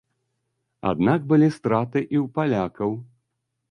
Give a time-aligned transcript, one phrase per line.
[0.93, 2.91] Аднак былі страты і ў палякаў.